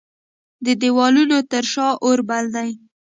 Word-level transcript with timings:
د 0.65 0.67
دیوالونو 0.81 1.37
تر 1.51 1.63
شا 1.73 1.87
اوربل 2.03 2.45
دی 2.55 2.69